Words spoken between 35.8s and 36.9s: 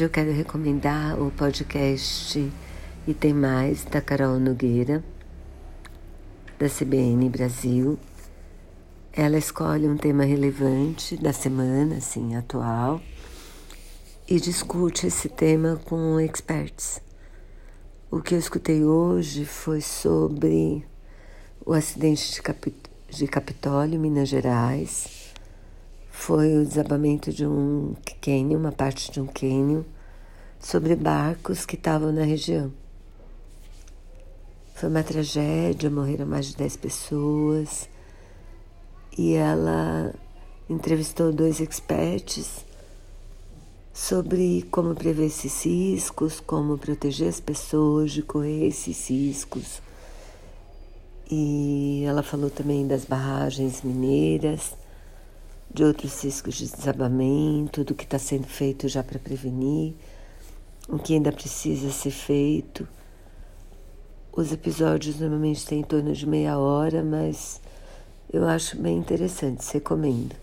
morreram mais de 10